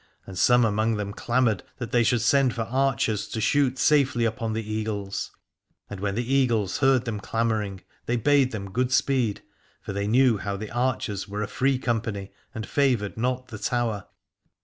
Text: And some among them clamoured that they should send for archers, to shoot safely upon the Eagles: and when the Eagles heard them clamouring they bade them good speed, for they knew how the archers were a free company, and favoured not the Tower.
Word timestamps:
And 0.25 0.35
some 0.35 0.65
among 0.65 0.95
them 0.97 1.13
clamoured 1.13 1.61
that 1.77 1.91
they 1.91 2.03
should 2.03 2.21
send 2.23 2.55
for 2.55 2.63
archers, 2.63 3.27
to 3.27 3.39
shoot 3.39 3.77
safely 3.77 4.25
upon 4.25 4.53
the 4.53 4.67
Eagles: 4.67 5.29
and 5.91 5.99
when 5.99 6.15
the 6.15 6.33
Eagles 6.33 6.79
heard 6.79 7.05
them 7.05 7.19
clamouring 7.19 7.81
they 8.07 8.15
bade 8.15 8.51
them 8.51 8.71
good 8.71 8.91
speed, 8.91 9.43
for 9.79 9.93
they 9.93 10.07
knew 10.07 10.39
how 10.39 10.57
the 10.57 10.71
archers 10.71 11.27
were 11.27 11.43
a 11.43 11.47
free 11.47 11.77
company, 11.77 12.31
and 12.55 12.65
favoured 12.65 13.15
not 13.15 13.49
the 13.49 13.59
Tower. 13.59 14.07